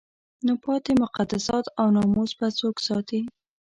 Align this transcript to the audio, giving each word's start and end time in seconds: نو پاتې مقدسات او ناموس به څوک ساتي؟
نو 0.45 0.53
پاتې 0.63 0.91
مقدسات 1.03 1.65
او 1.79 1.87
ناموس 1.95 2.31
به 2.39 2.47
څوک 2.59 2.75
ساتي؟ 2.87 3.21